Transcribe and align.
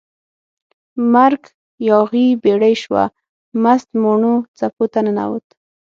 مرک 1.13 1.43
یاغي 1.89 2.27
بیړۍ 2.43 2.73
شوه، 2.83 3.03
مست 3.63 3.89
ماڼو 4.01 4.33
څپو 4.57 4.85
ته 4.91 4.99
ننووت 5.05 5.47